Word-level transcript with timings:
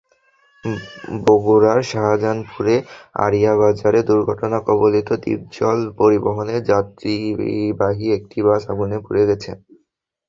বগুড়ার 1.25 1.79
শাজাহানপুরে 1.91 2.75
আড়িয়া 3.25 3.53
বাজারে 3.59 3.99
দুর্ঘটনাকবলিত 4.09 5.09
ডিপজল 5.23 5.79
পরিবহনের 5.99 6.61
যাত্রীবাহী 6.69 8.05
একটি 8.17 8.37
বাস 8.47 8.61
আগুনে 8.71 8.97
পুড়ে 9.05 9.23
গেছে। 9.29 9.51